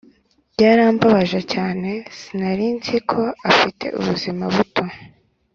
byarambabaje 0.53 1.39
cyane 1.53 1.89
sinarinziko 2.19 3.19
afite 3.51 3.85
ubuzima 3.99 4.43
buto 4.53 4.83